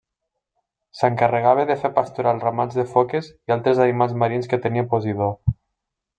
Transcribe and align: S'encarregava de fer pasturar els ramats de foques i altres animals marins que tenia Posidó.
S'encarregava 1.01 1.65
de 1.71 1.75
fer 1.83 1.91
pasturar 1.99 2.33
els 2.37 2.47
ramats 2.47 2.79
de 2.79 2.87
foques 2.95 3.31
i 3.35 3.55
altres 3.57 3.83
animals 3.87 4.17
marins 4.25 4.53
que 4.55 4.61
tenia 4.65 4.87
Posidó. 4.97 5.31